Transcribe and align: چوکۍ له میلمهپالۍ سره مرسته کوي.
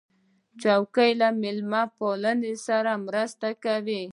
چوکۍ 0.61 1.11
له 1.21 1.27
میلمهپالۍ 1.41 2.53
سره 2.67 2.91
مرسته 3.05 3.49
کوي. 3.63 4.03